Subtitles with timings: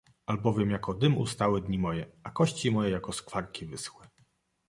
[0.25, 4.05] Albowiem jako dym ustały dni moje,— a kości moje jako skwarki wyschły.